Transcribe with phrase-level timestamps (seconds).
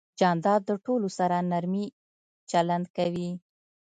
[0.19, 1.85] جانداد د ټولو سره نرمي
[2.51, 3.29] چلند کوي.